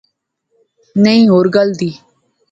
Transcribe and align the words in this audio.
نئیں، 1.03 1.25
ہور 1.31 1.45
گل 1.55 1.69
دی 1.79 1.91